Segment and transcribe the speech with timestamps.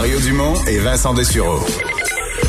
[0.00, 1.60] Mario Dumont et Vincent Dessureau.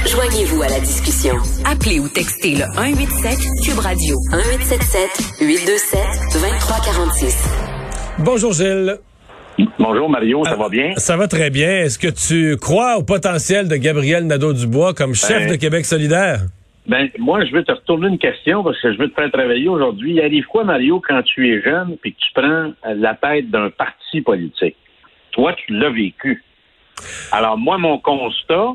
[0.07, 1.35] Joignez-vous à la discussion.
[1.67, 5.99] Appelez ou textez le 187 Cube Radio 1877 827
[6.31, 8.15] 2346.
[8.19, 8.95] Bonjour Gilles.
[9.77, 10.95] Bonjour Mario, ça va bien?
[10.95, 11.82] Ça va très bien.
[11.84, 16.43] Est-ce que tu crois au potentiel de Gabriel Nadeau-Dubois comme chef Ben- de Québec solidaire?
[16.88, 19.68] Ben, moi, je veux te retourner une question parce que je veux te faire travailler
[19.68, 20.13] aujourd'hui.
[20.13, 23.52] Il arrive quoi, Mario, quand tu es jeune puis que tu prends euh, la tête
[23.52, 24.77] d'un parti politique?
[25.33, 26.41] Toi, tu l'as vécu.
[27.32, 28.73] Alors, moi, mon constat,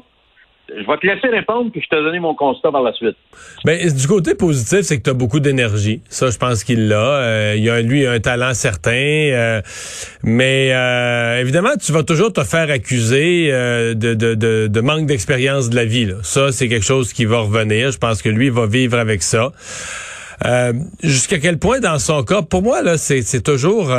[0.68, 3.16] je vais te laisser répondre puis je te donner mon constat par la suite.
[3.64, 6.02] Ben, du côté positif, c'est que tu as beaucoup d'énergie.
[6.08, 6.96] Ça, je pense qu'il l'a.
[6.96, 8.90] Euh, il a, lui, un talent certain.
[8.90, 9.62] euh,
[10.24, 15.06] mais euh, évidemment, tu vas toujours te faire accuser euh, de, de, de, de manque
[15.06, 16.06] d'expérience de la vie.
[16.06, 16.16] là.
[16.22, 17.92] Ça, c'est quelque chose qui va revenir.
[17.92, 19.52] Je pense que lui va vivre avec ça.
[21.02, 23.90] Jusqu'à quel point, dans son cas, pour moi, là, c'est toujours...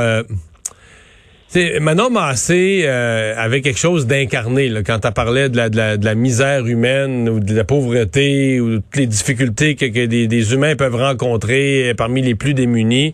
[1.50, 6.16] c'est Manon Massé euh, avait quelque chose d'incarné quand tu parlais de la, de, la,
[6.16, 10.96] misère humaine ou de la pauvreté ou de toutes les difficultés que, des, humains peuvent
[10.96, 13.14] rencontrer parmi les plus démunis.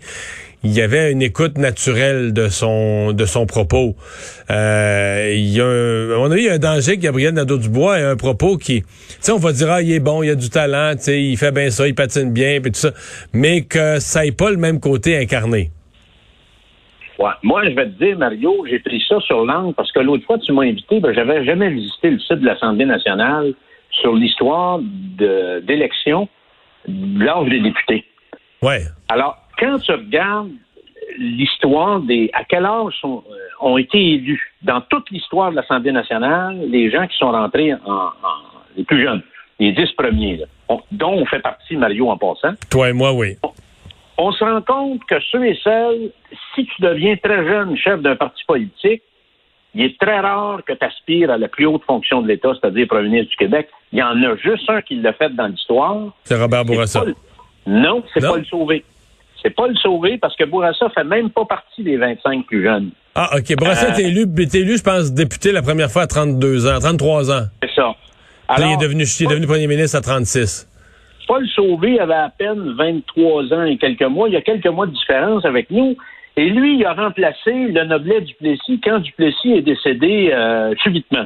[0.63, 3.95] Il y avait une écoute naturelle de son de son propos.
[4.49, 8.57] Euh, il y a un, y a un danger que Gabriel Nadeau-Dubois ait un propos
[8.57, 8.83] qui,
[9.21, 11.51] tu on va dire ah il est bon, il a du talent, tu il fait
[11.51, 12.93] bien ça, il patine bien, puis tout ça,
[13.33, 15.69] mais que ça ait pas le même côté incarné.
[17.19, 17.31] Ouais.
[17.43, 20.37] Moi, je vais te dire, Mario, j'ai pris ça sur l'angle parce que l'autre fois,
[20.39, 23.53] tu m'as invité, ben, j'avais jamais visité le site de l'Assemblée nationale
[23.91, 24.79] sur l'histoire
[25.61, 26.27] d'élection
[26.87, 28.05] de l'âge des députés.
[28.61, 28.81] Ouais.
[29.09, 30.49] Alors, quand tu regardes
[31.17, 33.33] l'histoire des à quel âge sont, euh,
[33.67, 37.91] ont été élus dans toute l'histoire de l'Assemblée nationale, les gens qui sont rentrés en,
[37.91, 38.11] en-
[38.75, 39.21] les plus jeunes,
[39.59, 43.13] les dix premiers, là, on- dont on fait partie, Mario, en passant, Toi et moi,
[43.13, 43.35] oui.
[43.43, 43.49] on
[44.17, 46.11] se rend compte que ceux et celles,
[46.55, 49.01] si tu deviens très jeune chef d'un parti politique,
[49.75, 52.87] il est très rare que tu aspires à la plus haute fonction de l'État, c'est-à-dire
[52.87, 53.69] Premier ministre du Québec.
[53.91, 56.13] Il y en a juste un qui l'a fait dans l'histoire.
[56.25, 57.03] C'est Robert Bourassa.
[57.05, 57.15] le-
[57.65, 58.83] Non, c'est pas le sauver.
[59.41, 62.91] C'est pas le sauver parce que Bourassa fait même pas partie des 25 plus jeunes.
[63.15, 63.55] Ah, OK.
[63.57, 67.31] Bourassa Euh, était élu, élu, je pense, député la première fois à 32 ans, 33
[67.31, 67.45] ans.
[67.63, 67.93] C'est ça.
[68.49, 70.67] Puis là, il Alors, est devenu, il est devenu premier ministre à 36.
[71.27, 74.27] Paul Sauvé avait à peine 23 ans et quelques mois.
[74.29, 75.95] Il y a quelques mois de différence avec nous.
[76.35, 81.25] Et lui, il a remplacé le Noblet Duplessis quand Duplessis est décédé euh, subitement.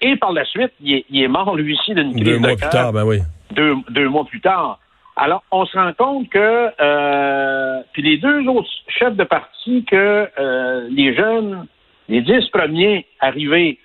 [0.00, 2.38] Et par la suite, il est, il est mort, lui aussi, d'une crise Deux de
[2.38, 3.18] mois plus tard, ben oui.
[3.50, 4.78] deux, deux mois plus tard.
[5.16, 10.28] Alors, on se rend compte que euh, puis les deux autres chefs de parti que
[10.38, 11.66] euh, les jeunes,
[12.08, 13.78] les dix premiers arrivés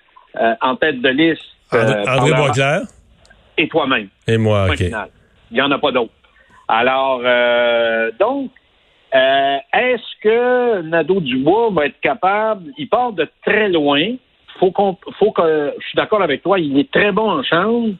[0.61, 1.41] en tête de liste,
[1.71, 2.81] André, André Boisclair?
[3.57, 4.09] Et toi-même.
[4.27, 4.77] et moi, OK.
[4.77, 5.09] final.
[5.55, 6.11] Il n'y en a pas d'autres.
[6.67, 8.51] Alors, euh, donc,
[9.13, 14.15] euh, est-ce que Nadeau-Dubois va être capable, il part de très loin,
[14.59, 17.93] faut qu'on, faut que, je suis d'accord avec toi, il est très bon en chambre,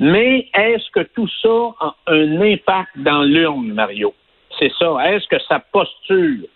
[0.00, 4.14] mais est-ce que tout ça a un impact dans l'urne, Mario?
[4.58, 4.96] C'est ça.
[5.06, 6.46] Est-ce que sa posture,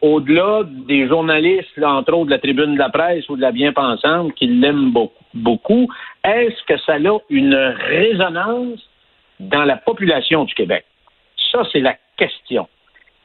[0.00, 4.34] au-delà des journalistes, entre autres de la tribune de la presse ou de la bien-pensante,
[4.36, 5.88] qui l'aiment beaucoup, beaucoup,
[6.24, 8.88] est-ce que ça a une résonance
[9.48, 10.84] dans la population du Québec?
[11.50, 12.68] Ça, c'est la question.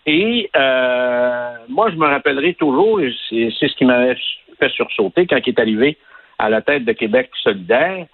[0.06, 4.18] Et euh, moi, je me rappellerai toujours, et c'est ce qui m'avait
[4.60, 5.98] fait sursauter quand il est arrivé
[6.40, 8.06] à la tête de Québec solidaire,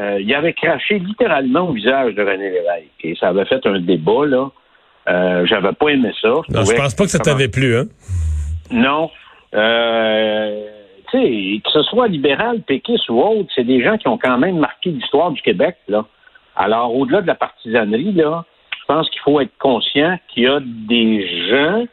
[0.00, 3.02] euh, il avait craché littéralement au visage de René Lévesque.
[3.02, 4.50] Et ça avait fait un débat, là.
[5.08, 6.28] Euh, J'avais pas aimé ça.
[6.28, 7.86] Non, je trouvais pense pas que ça t'avait plu, hein?
[8.70, 9.10] non.
[9.54, 10.66] Euh,
[11.10, 14.36] tu sais, que ce soit libéral, péquiste ou autre, c'est des gens qui ont quand
[14.36, 16.04] même marqué l'histoire du Québec, là.
[16.60, 20.58] Alors, au-delà de la partisanerie, là, je pense qu'il faut être conscient qu'il y a
[20.60, 21.84] des gens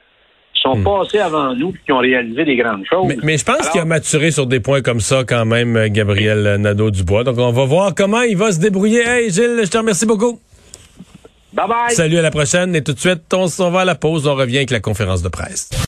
[0.54, 3.06] qui sont passés avant nous et qui ont réalisé des grandes choses.
[3.06, 3.10] Hmm.
[3.10, 5.88] Mais, mais je pense Alors- qu'il a maturé sur des points comme ça quand même,
[5.90, 7.24] Gabriel Nadeau-Dubois.
[7.24, 9.02] Donc, on va voir comment il va se débrouiller.
[9.06, 10.40] Hey, Gilles, je te remercie beaucoup.
[11.54, 11.92] Bye bye!
[11.92, 12.76] Salut, à la prochaine.
[12.76, 14.28] Et tout de suite, on s'en va à la pause.
[14.28, 15.70] On revient avec la conférence de presse.